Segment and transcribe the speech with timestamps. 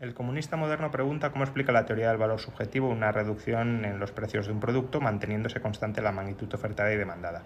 [0.00, 4.12] El comunista moderno pregunta cómo explica la teoría del valor subjetivo una reducción en los
[4.12, 7.42] precios de un producto manteniéndose constante la magnitud ofertada y demandada.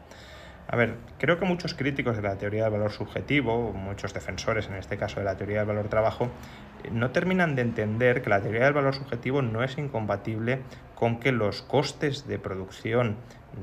[0.68, 4.76] A ver, creo que muchos críticos de la teoría del valor subjetivo, muchos defensores en
[4.76, 6.30] este caso de la teoría del valor trabajo,
[6.84, 10.60] eh, no terminan de entender que la teoría del valor subjetivo no es incompatible
[10.94, 13.16] con que los costes de producción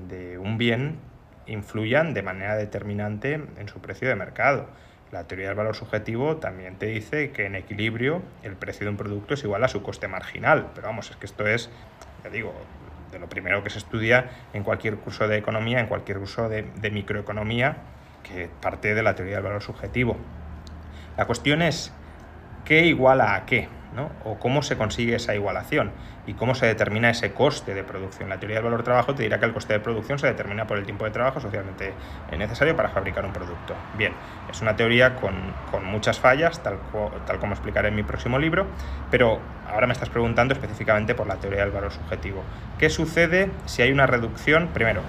[0.09, 0.99] de un bien
[1.45, 4.67] influyan de manera determinante en su precio de mercado.
[5.11, 8.97] La teoría del valor subjetivo también te dice que en equilibrio el precio de un
[8.97, 10.67] producto es igual a su coste marginal.
[10.73, 11.69] Pero vamos, es que esto es,
[12.23, 12.53] ya digo,
[13.11, 16.63] de lo primero que se estudia en cualquier curso de economía, en cualquier curso de,
[16.91, 17.77] microeconomía,
[18.23, 20.15] que parte de la teoría del valor subjetivo.
[21.17, 21.91] La cuestión es
[22.63, 24.09] qué iguala a qué, ¿no?
[24.23, 25.91] o cómo se consigue esa igualación
[26.27, 28.29] y cómo se determina ese coste de producción.
[28.29, 30.77] La teoría del valor trabajo te dirá que el coste de producción se determina por
[30.77, 31.93] el tiempo de trabajo socialmente
[32.37, 33.75] necesario para fabricar un producto.
[33.97, 34.13] Bien,
[34.49, 35.35] es una teoría con,
[35.71, 36.77] con muchas fallas, tal,
[37.25, 38.67] tal como explicaré en mi próximo libro,
[39.09, 42.43] pero ahora me estás preguntando específicamente por la teoría del valor subjetivo.
[42.77, 44.69] ¿Qué sucede si hay una reducción?
[44.73, 45.01] Primero,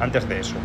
[0.00, 0.56] antes de eso,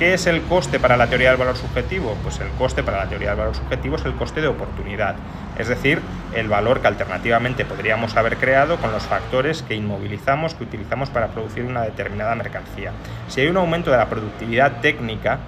[0.00, 2.16] ¿Qué es el coste para la teoría del valor subjetivo?
[2.22, 5.14] Pues el coste para la teoría del valor subjetivo es el coste de oportunidad,
[5.58, 6.00] es decir,
[6.34, 11.26] el valor que alternativamente podríamos haber creado con los factores que inmovilizamos, que utilizamos para
[11.28, 12.92] producir una determinada mercancía.
[13.28, 15.40] Si hay un aumento de la productividad técnica,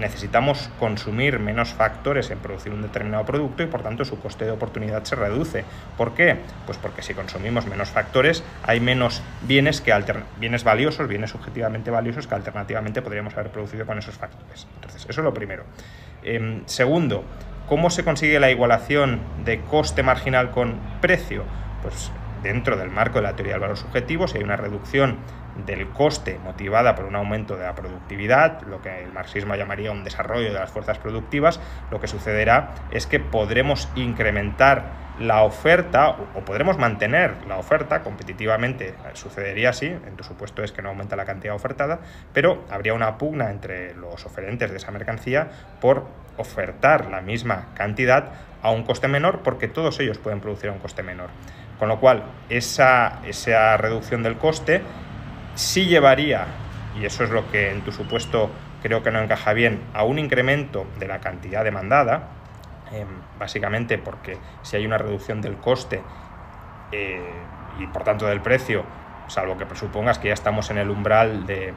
[0.00, 4.50] necesitamos consumir menos factores en producir un determinado producto y por tanto su coste de
[4.50, 5.64] oportunidad se reduce.
[5.96, 6.38] ¿Por qué?
[6.66, 9.92] Pues porque si consumimos menos factores hay menos bienes, que
[10.38, 14.66] bienes valiosos, bienes subjetivamente valiosos que alternativamente podríamos haber producido con esos factores.
[14.76, 15.64] Entonces, eso es lo primero.
[16.22, 17.24] Em, segundo,
[17.68, 21.44] ¿cómo se consigue la igualación de coste marginal con precio?
[21.82, 22.10] Pues
[22.42, 25.18] dentro del marco de la teoría del valor subjetivo, si hay una reducción
[25.66, 30.04] del coste motivada por un aumento de la productividad, lo que el marxismo llamaría un
[30.04, 31.60] desarrollo de las fuerzas productivas,
[31.90, 38.94] lo que sucederá es que podremos incrementar la oferta o podremos mantener la oferta competitivamente.
[39.12, 42.00] Sucedería así, en tu supuesto es que no aumenta la cantidad ofertada,
[42.32, 45.50] pero habría una pugna entre los oferentes de esa mercancía
[45.80, 46.06] por
[46.38, 48.32] ofertar la misma cantidad
[48.62, 51.28] a un coste menor porque todos ellos pueden producir a un coste menor.
[51.78, 54.82] Con lo cual, esa, esa reducción del coste
[55.54, 56.46] sí llevaría,
[56.98, 58.50] y eso es lo que en tu supuesto
[58.82, 62.28] creo que no encaja bien, a un incremento de la cantidad demandada,
[62.92, 63.06] em,
[63.38, 66.02] básicamente porque si hay una reducción del coste
[66.92, 67.20] eh,
[67.78, 68.84] y por tanto del precio,
[69.28, 71.74] salvo que presupongas que ya estamos en el umbral de,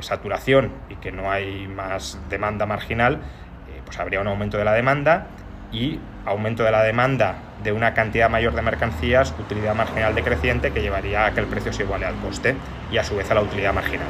[0.00, 3.20] saturación y que no hay más demanda marginal,
[3.68, 5.26] eh, pues habría un aumento de la demanda
[5.72, 10.82] y aumento de la demanda de una cantidad mayor de mercancías, utilidad marginal decreciente que
[10.82, 12.54] llevaría a que el precio se iguale al coste
[12.90, 14.08] y a su vez a la utilidad marginal.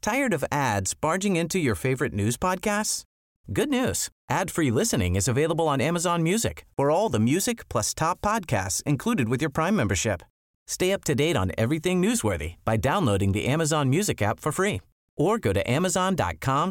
[0.00, 3.04] Tired of ads barging into your favorite news podcasts?
[3.52, 4.10] Good news.
[4.28, 9.28] Ad-free listening is available on Amazon Music for all the music plus top podcasts included
[9.28, 10.22] with your Prime membership.
[10.66, 14.80] Stay up to date on everything newsworthy by downloading the Amazon Music app for free
[15.16, 16.70] or go to amazon.com